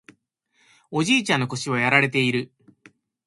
[0.89, 2.51] おじいちゃんの腰はやられている